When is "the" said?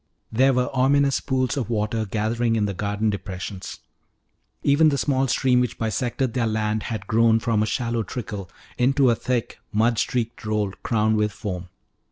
2.65-2.73, 4.89-4.97